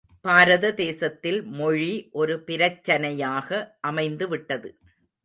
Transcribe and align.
பாரத 0.25 0.73
தேசத்தில் 0.73 1.43
மொழி 1.51 2.09
ஒரு 2.11 2.43
பிரச்சனையாக 2.47 3.49
அமைந்து 3.81 4.27
விட்டது. 4.27 4.71